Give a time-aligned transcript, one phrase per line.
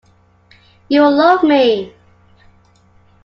[0.89, 1.93] You love me.